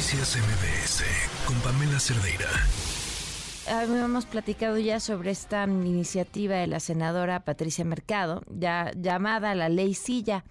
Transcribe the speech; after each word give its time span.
Noticias 0.00 0.38
MBS 0.38 1.04
con 1.44 1.60
Pamela 1.60 2.00
Cerdeira. 2.00 2.48
Habíamos 3.68 4.24
platicado 4.24 4.78
ya 4.78 4.98
sobre 4.98 5.30
esta 5.30 5.64
iniciativa 5.64 6.54
de 6.54 6.66
la 6.68 6.80
senadora 6.80 7.44
Patricia 7.44 7.84
Mercado, 7.84 8.42
ya 8.48 8.92
llamada 8.96 9.54
la 9.54 9.68
ley 9.68 9.92
silla 9.92 10.44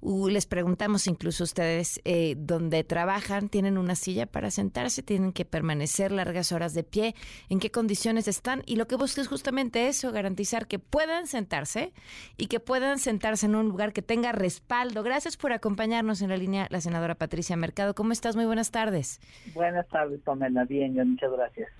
les 0.00 0.46
preguntamos 0.46 1.06
incluso 1.06 1.44
ustedes 1.44 2.00
eh, 2.04 2.34
donde 2.38 2.84
trabajan, 2.84 3.48
tienen 3.48 3.78
una 3.78 3.96
silla 3.96 4.26
para 4.26 4.50
sentarse, 4.50 5.02
tienen 5.02 5.32
que 5.32 5.44
permanecer 5.44 6.12
largas 6.12 6.52
horas 6.52 6.74
de 6.74 6.84
pie, 6.84 7.14
en 7.48 7.58
qué 7.58 7.70
condiciones 7.70 8.28
están 8.28 8.62
y 8.66 8.76
lo 8.76 8.86
que 8.86 8.96
busca 8.96 9.20
es 9.20 9.28
justamente 9.28 9.88
eso, 9.88 10.12
garantizar 10.12 10.66
que 10.68 10.78
puedan 10.78 11.26
sentarse 11.26 11.92
y 12.36 12.46
que 12.46 12.60
puedan 12.60 12.98
sentarse 12.98 13.46
en 13.46 13.56
un 13.56 13.68
lugar 13.68 13.92
que 13.92 14.02
tenga 14.02 14.32
respaldo. 14.32 15.02
Gracias 15.02 15.36
por 15.36 15.52
acompañarnos 15.52 16.22
en 16.22 16.30
la 16.30 16.36
línea 16.36 16.68
la 16.70 16.80
senadora 16.80 17.16
Patricia 17.16 17.56
Mercado. 17.56 17.94
¿Cómo 17.94 18.12
estás? 18.12 18.36
Muy 18.36 18.46
buenas 18.46 18.70
tardes. 18.70 19.20
Buenas 19.54 19.88
tardes, 19.88 20.20
Pamela. 20.20 20.64
Bien, 20.64 20.94
muchas 20.94 21.32
gracias. 21.32 21.70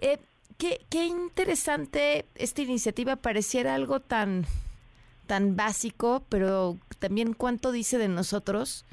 Eh, 0.00 0.18
qué, 0.56 0.80
qué 0.88 1.06
interesante 1.06 2.24
esta 2.34 2.62
iniciativa, 2.62 3.16
pareciera 3.16 3.74
algo 3.74 4.00
tan 4.00 4.46
tan 5.28 5.56
básico, 5.56 6.24
pero 6.30 6.78
también 6.98 7.32
cuánto 7.34 7.72
dice 7.72 7.98
de 7.98 8.08
nosotros, 8.08 8.84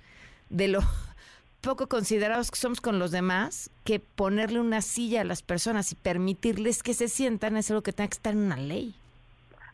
de 0.50 0.68
lo 0.68 0.80
poco 1.62 1.88
considerados 1.88 2.52
que 2.52 2.58
somos 2.58 2.82
con 2.82 3.00
los 3.00 3.12
demás, 3.12 3.70
que 3.84 4.00
ponerle 4.00 4.60
una 4.60 4.82
silla 4.82 5.22
a 5.22 5.26
las 5.26 5.42
personas 5.42 5.92
y 5.92 5.96
permitirles 5.96 6.84
que 6.84 6.94
se 6.94 7.08
sientan 7.08 7.58
es 7.58 7.70
algo 7.72 7.82
que 7.82 7.94
tiene 7.94 8.10
que 8.10 8.16
estar 8.16 8.34
en 8.34 8.40
una 8.40 8.58
ley. 8.58 8.96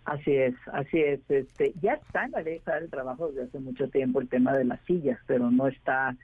Así 0.05 0.33
es, 0.33 0.55
así 0.73 0.99
es. 0.99 1.19
Este, 1.29 1.73
ya 1.81 1.93
está 1.93 2.25
en 2.25 2.31
la 2.31 2.41
ley 2.41 2.61
del 2.65 2.89
trabajo 2.89 3.27
desde 3.27 3.43
hace 3.43 3.59
mucho 3.59 3.87
tiempo 3.89 4.19
el 4.19 4.29
tema 4.29 4.53
de 4.53 4.65
las 4.65 4.79
sillas, 4.85 5.19
pero 5.27 5.51
no 5.51 5.67
está 5.67 6.15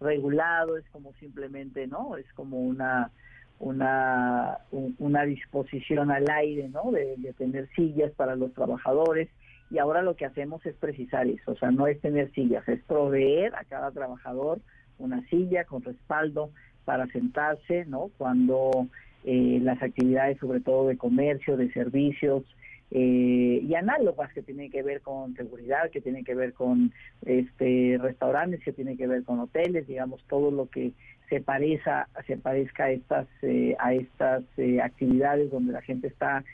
regulado, 0.00 0.76
es 0.78 0.84
como 0.90 1.12
simplemente, 1.14 1.86
¿no? 1.86 2.16
Es 2.16 2.26
como 2.34 2.60
una 2.60 3.10
una 3.58 4.58
una 4.70 5.24
disposición 5.24 6.10
al 6.10 6.28
aire, 6.28 6.68
¿no? 6.68 6.90
de 6.92 7.34
tener 7.38 7.68
sillas 7.74 8.12
para 8.12 8.36
los 8.36 8.52
trabajadores 8.52 9.30
y 9.70 9.78
ahora 9.78 10.02
lo 10.02 10.14
que 10.14 10.26
hacemos 10.26 10.64
es 10.66 10.74
precisar 10.76 11.26
eso, 11.26 11.52
o 11.52 11.56
sea, 11.56 11.70
no 11.70 11.86
es 11.86 12.00
tener 12.00 12.30
sillas, 12.32 12.68
es 12.68 12.82
proveer 12.84 13.54
a 13.56 13.64
cada 13.64 13.90
trabajador 13.90 14.60
una 14.98 15.26
silla 15.28 15.64
con 15.64 15.82
respaldo 15.82 16.50
para 16.84 17.06
sentarse, 17.08 17.84
¿no? 17.86 18.10
Cuando 18.16 18.86
eh, 19.24 19.58
las 19.62 19.82
actividades, 19.82 20.38
sobre 20.38 20.60
todo 20.60 20.88
de 20.88 20.96
comercio, 20.96 21.56
de 21.56 21.72
servicios, 21.72 22.44
eh, 22.92 23.60
y 23.68 23.74
análogas 23.74 24.32
que 24.32 24.42
tienen 24.42 24.70
que 24.70 24.84
ver 24.84 25.00
con 25.00 25.34
seguridad, 25.34 25.90
que 25.90 26.00
tienen 26.00 26.24
que 26.24 26.36
ver 26.36 26.52
con 26.52 26.92
este 27.24 27.98
restaurantes, 28.00 28.62
que 28.62 28.72
tienen 28.72 28.96
que 28.96 29.08
ver 29.08 29.24
con 29.24 29.40
hoteles, 29.40 29.88
digamos 29.88 30.22
todo 30.28 30.52
lo 30.52 30.70
que 30.70 30.92
se 31.28 31.40
parezca 31.40 32.08
se 32.28 32.36
parezca 32.36 32.84
a 32.84 32.90
estas 32.92 33.26
eh, 33.42 33.74
a 33.80 33.92
estas 33.92 34.44
actividades 34.80 35.50
donde 35.50 35.72
la 35.72 35.82
gente 35.82 36.06
está 36.06 36.44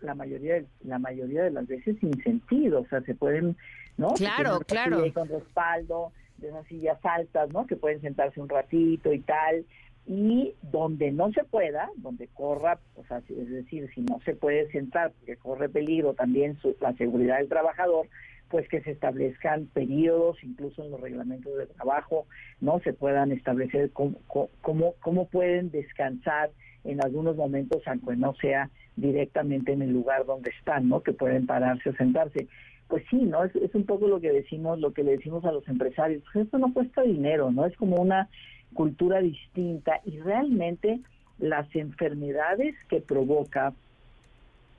la 0.00 0.14
mayoría 0.14 0.54
de, 0.54 0.66
la 0.84 0.98
mayoría 0.98 1.44
de 1.44 1.50
las 1.50 1.66
veces 1.66 1.96
sin 2.00 2.22
sentido, 2.22 2.80
o 2.80 2.86
sea, 2.86 3.00
se 3.02 3.14
pueden, 3.14 3.56
¿no? 3.96 4.14
Claro, 4.14 4.60
claro. 4.60 5.04
Con 5.12 5.28
respaldo, 5.28 6.12
de 6.38 6.50
unas 6.50 6.66
sillas 6.66 6.98
altas, 7.02 7.50
¿no? 7.52 7.66
Que 7.66 7.76
pueden 7.76 8.00
sentarse 8.00 8.40
un 8.40 8.48
ratito 8.48 9.12
y 9.12 9.20
tal. 9.20 9.64
Y 10.06 10.54
donde 10.60 11.12
no 11.12 11.32
se 11.32 11.44
pueda, 11.44 11.90
donde 11.96 12.28
corra, 12.28 12.78
o 12.96 13.04
sea, 13.06 13.22
es 13.26 13.48
decir, 13.48 13.90
si 13.94 14.02
no 14.02 14.20
se 14.24 14.34
puede 14.34 14.70
sentar 14.70 15.12
porque 15.12 15.36
corre 15.36 15.68
peligro 15.70 16.12
también 16.12 16.58
la 16.80 16.92
seguridad 16.94 17.38
del 17.38 17.48
trabajador, 17.48 18.06
pues 18.50 18.68
que 18.68 18.82
se 18.82 18.90
establezcan 18.90 19.66
periodos, 19.66 20.36
incluso 20.44 20.84
en 20.84 20.90
los 20.90 21.00
reglamentos 21.00 21.56
de 21.56 21.66
trabajo, 21.66 22.26
no 22.60 22.80
se 22.80 22.92
puedan 22.92 23.32
establecer 23.32 23.90
cómo, 23.92 24.18
cómo, 24.60 24.94
cómo 25.00 25.26
pueden 25.28 25.70
descansar 25.70 26.50
en 26.84 27.02
algunos 27.02 27.36
momentos, 27.36 27.82
aunque 27.86 28.14
no 28.14 28.34
sea 28.34 28.70
directamente 28.96 29.72
en 29.72 29.82
el 29.82 29.92
lugar 29.92 30.24
donde 30.26 30.50
están, 30.50 30.88
¿no? 30.88 31.02
Que 31.02 31.12
pueden 31.12 31.46
pararse 31.46 31.90
o 31.90 31.94
sentarse. 31.94 32.48
Pues 32.88 33.04
sí, 33.10 33.16
¿no? 33.16 33.44
Es, 33.44 33.54
es 33.56 33.74
un 33.74 33.84
poco 33.84 34.08
lo 34.08 34.20
que 34.20 34.32
decimos, 34.32 34.78
lo 34.78 34.92
que 34.92 35.02
le 35.02 35.12
decimos 35.12 35.44
a 35.44 35.52
los 35.52 35.66
empresarios. 35.68 36.22
Pues 36.32 36.44
esto 36.44 36.58
no 36.58 36.72
cuesta 36.72 37.02
dinero, 37.02 37.50
¿no? 37.50 37.64
Es 37.64 37.76
como 37.76 37.96
una 37.96 38.28
cultura 38.74 39.20
distinta 39.20 40.00
y 40.04 40.18
realmente 40.18 41.00
las 41.38 41.74
enfermedades 41.74 42.74
que 42.88 43.00
provoca, 43.00 43.72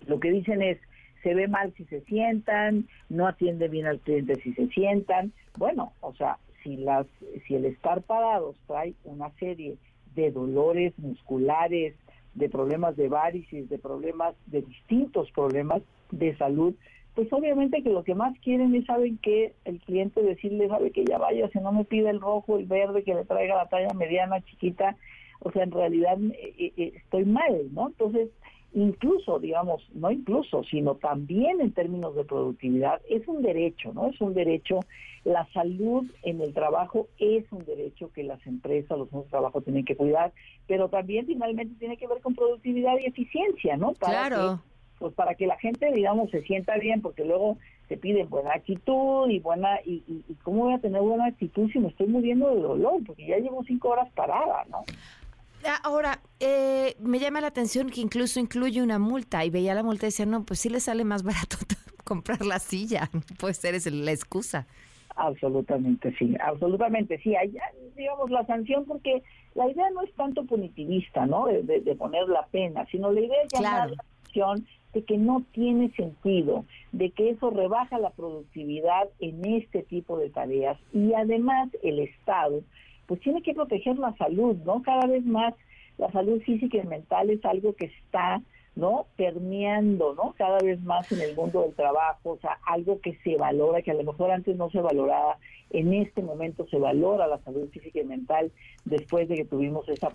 lo 0.07 0.19
que 0.19 0.31
dicen 0.31 0.61
es, 0.61 0.77
se 1.23 1.33
ve 1.33 1.47
mal 1.47 1.73
si 1.75 1.85
se 1.85 2.01
sientan, 2.01 2.87
no 3.09 3.27
atiende 3.27 3.67
bien 3.67 3.87
al 3.87 3.99
cliente 3.99 4.35
si 4.35 4.53
se 4.53 4.67
sientan. 4.67 5.33
Bueno, 5.57 5.93
o 6.01 6.13
sea, 6.13 6.37
si 6.61 6.77
las 6.77 7.07
si 7.47 7.55
el 7.55 7.65
estar 7.65 8.01
parados 8.03 8.55
trae 8.67 8.93
una 9.03 9.31
serie 9.39 9.77
de 10.15 10.31
dolores 10.31 10.93
musculares, 10.99 11.95
de 12.35 12.50
problemas 12.50 12.96
de 12.96 13.09
varices, 13.09 13.69
de 13.69 13.79
problemas, 13.79 14.35
de 14.46 14.62
distintos 14.62 15.31
problemas 15.31 15.81
de 16.12 16.35
salud, 16.38 16.75
pues 17.16 17.31
obviamente 17.31 17.81
que 17.81 17.90
lo 17.90 18.03
que 18.03 18.13
más 18.13 18.38
quieren 18.40 18.75
es, 18.75 18.85
saben 18.85 19.18
que 19.19 19.53
el 19.63 19.79
cliente 19.79 20.22
decirle, 20.22 20.68
sabe 20.68 20.91
que 20.91 21.06
ya 21.06 21.18
vaya, 21.18 21.50
si 21.50 21.59
no 21.59 21.72
me 21.72 21.85
pide 21.85 22.09
el 22.09 22.19
rojo, 22.19 22.57
el 22.57 22.66
verde, 22.66 23.03
que 23.03 23.16
le 23.16 23.23
traiga 23.23 23.56
la 23.56 23.69
talla 23.69 23.94
mediana, 23.94 24.41
chiquita, 24.41 24.97
o 25.40 25.51
sea, 25.51 25.63
en 25.63 25.72
realidad 25.72 26.18
eh, 26.34 26.73
eh, 26.75 26.94
estoy 26.96 27.23
mal, 27.23 27.73
¿no? 27.73 27.88
Entonces, 27.88 28.29
incluso, 28.75 29.39
digamos, 29.39 29.81
no 29.93 30.11
incluso, 30.11 30.63
sino 30.65 30.95
también 30.95 31.61
en 31.61 31.71
términos 31.71 32.13
de 32.15 32.25
productividad, 32.25 33.01
es 33.09 33.25
un 33.27 33.41
derecho, 33.41 33.93
¿no? 33.93 34.09
Es 34.09 34.19
un 34.19 34.33
derecho, 34.33 34.81
la 35.23 35.47
salud 35.53 36.05
en 36.23 36.41
el 36.41 36.53
trabajo 36.53 37.07
es 37.17 37.45
un 37.51 37.63
derecho 37.65 38.11
que 38.11 38.23
las 38.23 38.45
empresas, 38.45 38.97
los 38.97 39.11
nuevos 39.11 39.29
trabajos 39.29 39.63
tienen 39.63 39.85
que 39.85 39.95
cuidar, 39.95 40.33
pero 40.67 40.89
también 40.89 41.25
finalmente 41.25 41.73
tiene 41.79 41.95
que 41.95 42.05
ver 42.05 42.21
con 42.21 42.35
productividad 42.35 42.95
y 42.99 43.05
eficiencia, 43.05 43.77
¿no? 43.77 43.93
Para 43.93 44.27
claro. 44.27 44.61
pues 44.99 45.13
para 45.13 45.35
que 45.35 45.47
la 45.47 45.57
gente, 45.57 45.89
digamos, 45.93 46.29
se 46.29 46.41
sienta 46.43 46.77
bien, 46.77 47.01
porque 47.01 47.23
luego 47.23 47.57
se 47.87 47.95
pide 47.95 48.25
buena 48.25 48.51
actitud 48.55 49.29
y 49.29 49.39
buena, 49.39 49.79
y, 49.85 50.03
y, 50.05 50.25
y 50.27 50.33
cómo 50.43 50.65
voy 50.65 50.73
a 50.73 50.79
tener 50.79 51.01
buena 51.01 51.27
actitud 51.27 51.69
si 51.71 51.79
me 51.79 51.87
estoy 51.87 52.07
muriendo 52.07 52.53
de 52.53 52.61
dolor, 52.61 53.01
porque 53.05 53.25
ya 53.25 53.37
llevo 53.37 53.63
cinco 53.63 53.89
horas 53.89 54.09
parada, 54.13 54.65
¿no? 54.69 54.83
Ahora, 55.83 56.19
eh, 56.39 56.95
me 56.99 57.19
llama 57.19 57.41
la 57.41 57.47
atención 57.47 57.89
que 57.89 58.01
incluso 58.01 58.39
incluye 58.39 58.81
una 58.81 58.99
multa 58.99 59.45
y 59.45 59.49
veía 59.49 59.73
la 59.73 59.83
multa 59.83 60.05
y 60.05 60.09
decía, 60.09 60.25
no, 60.25 60.43
pues 60.43 60.59
sí 60.59 60.69
le 60.69 60.79
sale 60.79 61.03
más 61.03 61.23
barato 61.23 61.57
comprar 62.03 62.45
la 62.45 62.59
silla, 62.59 63.09
puede 63.39 63.53
ser 63.53 63.75
es 63.75 63.85
la 63.91 64.11
excusa. 64.11 64.67
Absolutamente 65.15 66.13
sí, 66.17 66.35
absolutamente 66.41 67.17
sí. 67.19 67.35
Hay, 67.35 67.55
digamos, 67.95 68.29
la 68.29 68.45
sanción, 68.45 68.85
porque 68.85 69.23
la 69.53 69.69
idea 69.69 69.89
no 69.91 70.01
es 70.01 70.13
tanto 70.13 70.43
punitivista, 70.43 71.25
¿no? 71.25 71.45
De, 71.45 71.95
poner 71.95 72.27
la 72.27 72.45
pena, 72.47 72.85
sino 72.91 73.11
la 73.11 73.21
idea 73.21 73.37
es 73.43 73.53
llamar 73.53 73.91
la 73.91 74.03
atención 74.03 74.67
de 74.93 75.03
que 75.03 75.17
no 75.17 75.43
tiene 75.53 75.91
sentido, 75.91 76.65
de 76.91 77.11
que 77.11 77.29
eso 77.29 77.49
rebaja 77.49 77.97
la 77.99 78.09
productividad 78.09 79.07
en 79.19 79.45
este 79.45 79.83
tipo 79.83 80.17
de 80.17 80.29
tareas 80.29 80.77
y 80.93 81.13
además 81.13 81.69
el 81.83 81.99
Estado 81.99 82.61
pues 83.07 83.19
tiene 83.21 83.41
que 83.41 83.53
proteger 83.53 83.97
la 83.97 84.16
salud, 84.17 84.55
¿no? 84.66 84.81
Cada 84.81 85.07
vez 85.07 85.25
más 85.25 85.53
la 85.97 86.11
salud 86.11 86.41
física 86.41 86.77
y 86.77 86.88
mental 86.88 87.29
es 87.29 87.43
algo 87.45 87.73
que 87.73 87.85
está, 87.85 88.41
¿no? 88.75 89.05
Permeando, 89.16 90.13
¿no? 90.16 90.33
Cada 90.38 90.59
vez 90.59 90.81
más 90.81 91.09
en 91.11 91.21
el 91.21 91.35
mundo 91.35 91.61
del 91.61 91.73
trabajo, 91.73 92.31
o 92.31 92.38
sea, 92.39 92.57
algo 92.66 92.99
que 92.99 93.17
se 93.23 93.38
valora, 93.38 93.81
que 93.81 93.91
a 93.91 93.95
lo 93.95 94.03
mejor 94.03 94.31
antes 94.31 94.57
no 94.57 94.69
se 94.69 94.81
valoraba, 94.81 95.38
en 95.69 95.93
este 95.93 96.21
momento 96.21 96.67
se 96.67 96.77
valora 96.77 97.27
la 97.27 97.39
salud 97.39 97.69
física 97.69 97.99
y 98.01 98.05
mental. 98.05 98.51
Después 98.83 99.29
de 99.29 99.35
que 99.35 99.45
tuvimos 99.45 99.87
esa 99.89 100.09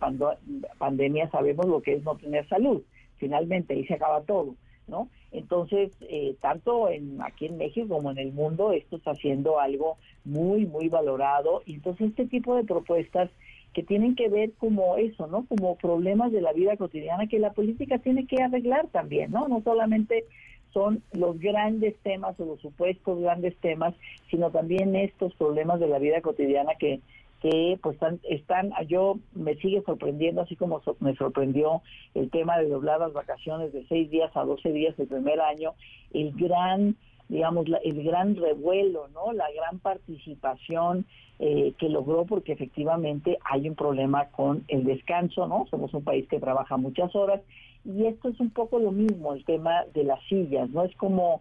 pandemia, 0.78 1.30
sabemos 1.30 1.66
lo 1.66 1.80
que 1.82 1.94
es 1.94 2.04
no 2.04 2.16
tener 2.16 2.46
salud. 2.48 2.82
Finalmente, 3.16 3.74
ahí 3.74 3.86
se 3.86 3.94
acaba 3.94 4.22
todo. 4.22 4.54
¿No? 4.90 5.08
Entonces, 5.32 5.92
eh, 6.02 6.34
tanto 6.40 6.88
en 6.90 7.22
aquí 7.22 7.46
en 7.46 7.56
México 7.56 7.88
como 7.88 8.10
en 8.10 8.18
el 8.18 8.32
mundo, 8.32 8.72
esto 8.72 8.96
está 8.96 9.14
siendo 9.14 9.60
algo 9.60 9.96
muy, 10.24 10.66
muy 10.66 10.88
valorado. 10.88 11.62
Y 11.64 11.74
entonces, 11.74 12.10
este 12.10 12.26
tipo 12.26 12.56
de 12.56 12.64
propuestas 12.64 13.30
que 13.72 13.82
tienen 13.82 14.16
que 14.16 14.28
ver 14.28 14.52
como 14.58 14.96
eso, 14.96 15.26
¿no? 15.28 15.46
Como 15.46 15.76
problemas 15.76 16.32
de 16.32 16.40
la 16.40 16.52
vida 16.52 16.76
cotidiana 16.76 17.28
que 17.28 17.38
la 17.38 17.52
política 17.52 17.98
tiene 17.98 18.26
que 18.26 18.42
arreglar 18.42 18.88
también, 18.88 19.30
¿no? 19.30 19.46
No 19.48 19.62
solamente 19.62 20.24
son 20.72 21.02
los 21.12 21.38
grandes 21.38 21.96
temas 22.02 22.38
o 22.38 22.44
los 22.44 22.60
supuestos 22.60 23.20
grandes 23.20 23.56
temas, 23.58 23.94
sino 24.30 24.50
también 24.50 24.94
estos 24.96 25.34
problemas 25.34 25.80
de 25.80 25.88
la 25.88 25.98
vida 25.98 26.20
cotidiana 26.20 26.74
que 26.78 27.00
que 27.40 27.78
pues 27.82 27.94
están, 27.94 28.20
están, 28.24 28.72
yo 28.86 29.18
me 29.34 29.54
sigue 29.56 29.82
sorprendiendo, 29.82 30.42
así 30.42 30.56
como 30.56 30.82
me 31.00 31.14
sorprendió 31.16 31.82
el 32.14 32.30
tema 32.30 32.58
de 32.58 32.68
doblar 32.68 33.00
las 33.00 33.12
vacaciones 33.12 33.72
de 33.72 33.86
seis 33.88 34.10
días 34.10 34.30
a 34.36 34.44
doce 34.44 34.72
días 34.72 34.98
el 34.98 35.08
primer 35.08 35.40
año, 35.40 35.72
el 36.12 36.32
gran, 36.32 36.96
digamos, 37.28 37.66
el 37.84 38.04
gran 38.04 38.36
revuelo, 38.36 39.08
¿no? 39.08 39.32
La 39.32 39.46
gran 39.52 39.78
participación 39.78 41.06
eh, 41.38 41.72
que 41.78 41.88
logró 41.88 42.26
porque 42.26 42.52
efectivamente 42.52 43.38
hay 43.50 43.66
un 43.66 43.74
problema 43.74 44.26
con 44.26 44.64
el 44.68 44.84
descanso, 44.84 45.46
¿no? 45.46 45.66
Somos 45.70 45.94
un 45.94 46.04
país 46.04 46.28
que 46.28 46.40
trabaja 46.40 46.76
muchas 46.76 47.16
horas 47.16 47.40
y 47.84 48.04
esto 48.04 48.28
es 48.28 48.38
un 48.40 48.50
poco 48.50 48.78
lo 48.78 48.92
mismo, 48.92 49.32
el 49.32 49.44
tema 49.46 49.84
de 49.94 50.04
las 50.04 50.20
sillas, 50.28 50.68
¿no? 50.68 50.84
Es 50.84 50.94
como 50.96 51.40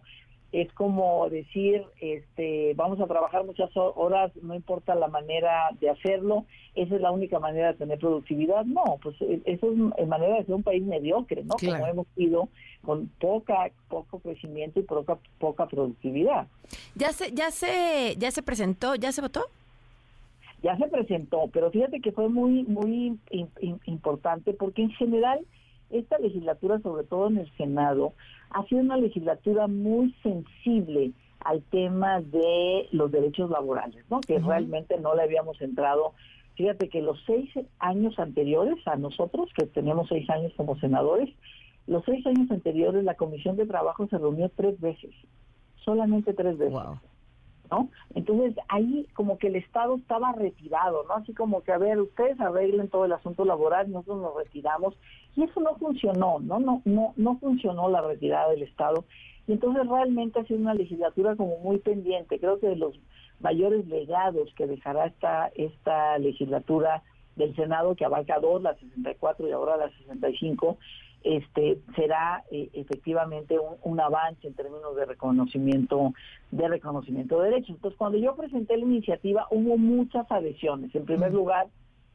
es 0.52 0.72
como 0.72 1.28
decir, 1.30 1.84
este, 2.00 2.74
vamos 2.74 3.00
a 3.00 3.06
trabajar 3.06 3.44
muchas 3.44 3.70
horas, 3.74 4.32
no 4.42 4.54
importa 4.54 4.94
la 4.96 5.06
manera 5.06 5.70
de 5.80 5.90
hacerlo, 5.90 6.44
esa 6.74 6.96
es 6.96 7.00
la 7.00 7.12
única 7.12 7.38
manera 7.38 7.68
de 7.68 7.78
tener 7.78 7.98
productividad. 7.98 8.64
No, 8.64 8.98
pues 9.02 9.14
e, 9.20 9.40
eso 9.44 9.72
es 9.96 10.08
manera 10.08 10.36
de 10.36 10.44
ser 10.44 10.54
un 10.54 10.62
país 10.62 10.82
mediocre, 10.82 11.44
¿no? 11.44 11.54
Como 11.56 11.86
hemos 11.86 12.06
sido 12.16 12.48
con 12.84 13.08
poca 13.20 13.70
poco 13.88 14.18
crecimiento 14.20 14.80
y 14.80 14.82
poca 14.82 15.18
poca 15.38 15.66
productividad. 15.66 16.46
Ya 16.94 17.12
se 17.12 17.32
ya 17.32 17.50
se 17.50 18.16
ya 18.18 18.30
se 18.30 18.42
presentó, 18.42 18.94
ya 18.96 19.12
se 19.12 19.20
votó. 19.20 19.44
Ya 20.62 20.76
se 20.76 20.88
presentó, 20.88 21.48
pero 21.52 21.70
fíjate 21.70 22.00
que 22.00 22.12
fue 22.12 22.28
muy 22.28 22.64
muy 22.64 23.18
importante 23.86 24.52
porque 24.52 24.82
en 24.82 24.90
general 24.90 25.40
esta 25.90 26.18
legislatura, 26.18 26.80
sobre 26.80 27.04
todo 27.04 27.28
en 27.28 27.38
el 27.38 27.50
Senado, 27.56 28.12
ha 28.50 28.64
sido 28.66 28.80
una 28.80 28.96
legislatura 28.96 29.66
muy 29.66 30.14
sensible 30.22 31.12
al 31.40 31.62
tema 31.62 32.20
de 32.20 32.88
los 32.92 33.10
derechos 33.10 33.50
laborales, 33.50 34.04
¿no? 34.10 34.20
Que 34.20 34.38
realmente 34.38 34.98
no 35.00 35.14
le 35.14 35.22
habíamos 35.22 35.60
entrado. 35.60 36.12
Fíjate 36.54 36.88
que 36.88 37.00
los 37.00 37.18
seis 37.26 37.48
años 37.78 38.18
anteriores 38.18 38.76
a 38.86 38.96
nosotros, 38.96 39.48
que 39.56 39.66
tenemos 39.66 40.08
seis 40.08 40.28
años 40.28 40.52
como 40.56 40.78
senadores, 40.78 41.30
los 41.86 42.04
seis 42.04 42.24
años 42.26 42.50
anteriores 42.50 43.04
la 43.04 43.14
Comisión 43.14 43.56
de 43.56 43.66
Trabajo 43.66 44.06
se 44.08 44.18
reunió 44.18 44.50
tres 44.50 44.78
veces, 44.80 45.10
solamente 45.84 46.34
tres 46.34 46.58
veces. 46.58 46.78
Entonces 48.14 48.54
ahí 48.68 49.06
como 49.14 49.38
que 49.38 49.48
el 49.48 49.56
Estado 49.56 49.96
estaba 49.96 50.32
retirado, 50.32 51.04
¿no? 51.08 51.14
Así 51.14 51.32
como 51.32 51.62
que, 51.62 51.72
a 51.72 51.78
ver, 51.78 52.00
ustedes 52.00 52.40
arreglen 52.40 52.88
todo 52.88 53.04
el 53.04 53.12
asunto 53.12 53.44
laboral, 53.44 53.90
nosotros 53.90 54.20
nos 54.20 54.36
retiramos. 54.36 54.94
Y 55.36 55.44
eso 55.44 55.60
no 55.60 55.76
funcionó, 55.76 56.38
¿no? 56.40 56.58
No, 56.58 56.82
no, 56.84 57.14
no 57.16 57.38
funcionó 57.38 57.88
la 57.88 58.00
retirada 58.02 58.50
del 58.50 58.62
Estado. 58.62 59.04
Y 59.46 59.52
entonces 59.52 59.86
realmente 59.88 60.40
ha 60.40 60.44
sido 60.44 60.60
una 60.60 60.74
legislatura 60.74 61.36
como 61.36 61.58
muy 61.58 61.78
pendiente. 61.78 62.38
Creo 62.38 62.58
que 62.60 62.68
de 62.68 62.76
los 62.76 62.94
mayores 63.40 63.86
legados 63.86 64.52
que 64.54 64.66
dejará 64.66 65.06
esta, 65.06 65.50
esta 65.54 66.18
legislatura 66.18 67.02
del 67.36 67.54
Senado, 67.56 67.94
que 67.94 68.04
abarca 68.04 68.38
dos, 68.38 68.62
la 68.62 68.74
64 68.74 69.48
y 69.48 69.52
ahora 69.52 69.76
la 69.76 69.90
65, 69.90 70.76
este 71.22 71.78
será 71.94 72.44
eh, 72.50 72.70
efectivamente 72.72 73.56
un, 73.82 74.00
avance 74.00 74.46
en 74.46 74.54
términos 74.54 74.96
de 74.96 75.04
reconocimiento 75.04 76.14
de 76.50 76.68
reconocimiento 76.68 77.40
de 77.40 77.50
derechos. 77.50 77.76
Entonces, 77.76 77.98
cuando 77.98 78.18
yo 78.18 78.34
presenté 78.36 78.76
la 78.76 78.84
iniciativa 78.84 79.46
hubo 79.50 79.76
muchas 79.76 80.30
adhesiones. 80.30 80.94
En 80.94 81.04
primer 81.04 81.32
lugar, 81.32 81.68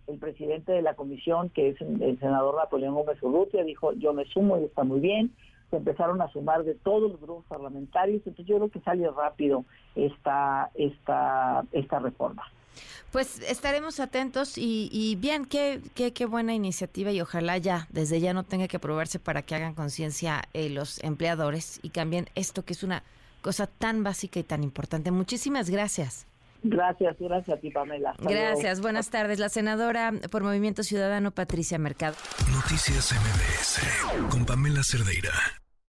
el 0.07 0.17
presidente 0.17 0.71
de 0.71 0.81
la 0.81 0.95
comisión, 0.95 1.49
que 1.49 1.69
es 1.69 1.81
el 1.81 2.19
senador 2.19 2.55
Napoleón 2.55 2.95
Gómez 2.95 3.21
Urrutia, 3.21 3.63
dijo, 3.63 3.93
yo 3.93 4.13
me 4.13 4.25
sumo 4.25 4.59
y 4.59 4.63
está 4.63 4.83
muy 4.83 4.99
bien. 4.99 5.31
Se 5.69 5.77
empezaron 5.77 6.21
a 6.21 6.29
sumar 6.29 6.63
de 6.63 6.75
todos 6.75 7.11
los 7.11 7.19
grupos 7.19 7.45
parlamentarios, 7.45 8.17
entonces 8.17 8.45
yo 8.45 8.57
creo 8.57 8.69
que 8.69 8.81
sale 8.81 9.09
rápido 9.09 9.65
esta, 9.95 10.69
esta, 10.75 11.65
esta 11.71 11.99
reforma. 11.99 12.43
Pues 13.11 13.39
estaremos 13.41 13.99
atentos 13.99 14.57
y, 14.57 15.17
bien, 15.19 15.45
qué, 15.45 15.81
qué, 15.95 16.11
qué, 16.13 16.25
buena 16.25 16.53
iniciativa 16.53 17.11
y 17.11 17.21
ojalá 17.21 17.57
ya, 17.57 17.87
desde 17.91 18.19
ya 18.19 18.33
no 18.33 18.43
tenga 18.43 18.67
que 18.67 18.77
aprobarse 18.77 19.19
para 19.19 19.41
que 19.41 19.55
hagan 19.55 19.73
conciencia 19.73 20.43
eh, 20.53 20.69
los 20.69 21.03
empleadores 21.03 21.79
y 21.81 21.89
cambien 21.89 22.27
esto 22.35 22.65
que 22.65 22.73
es 22.73 22.83
una 22.83 23.03
cosa 23.41 23.67
tan 23.67 24.03
básica 24.03 24.39
y 24.39 24.43
tan 24.43 24.63
importante. 24.63 25.11
Muchísimas 25.11 25.69
gracias. 25.69 26.27
Gracias, 26.63 27.15
gracias 27.19 27.57
a 27.57 27.61
ti, 27.61 27.69
Pamela. 27.69 28.15
gracias, 28.19 28.81
buenas 28.81 29.11
tardes. 29.11 29.37
La 29.37 29.49
senadora 29.49 30.11
por 30.31 30.43
Movimiento 30.43 30.81
Ciudadano, 30.81 31.29
Patricia 31.31 31.77
Mercado. 31.77 32.15
Noticias 32.51 33.13
MBS 33.13 34.29
con 34.31 34.45
Pamela 34.45 34.81
Cerdeira. 34.83 35.31